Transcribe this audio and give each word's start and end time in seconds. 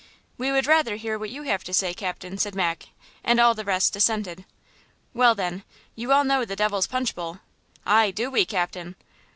"We 0.35 0.51
would 0.51 0.65
rather 0.65 0.95
hear 0.95 1.19
what 1.19 1.29
you 1.29 1.43
have 1.43 1.63
to 1.63 1.75
say, 1.75 1.93
captain," 1.93 2.39
said 2.39 2.55
Mac; 2.55 2.87
and 3.23 3.39
all 3.39 3.53
the 3.53 3.63
rest 3.63 3.95
assented. 3.95 4.45
"Well, 5.13 5.35
then, 5.35 5.63
you 5.93 6.11
all 6.11 6.23
know 6.23 6.43
the 6.43 6.55
Devil's 6.55 6.87
Punch 6.87 7.13
Bowl!" 7.13 7.37
"Aye, 7.85 8.09
do 8.09 8.31
we, 8.31 8.43
captain!" 8.43 8.95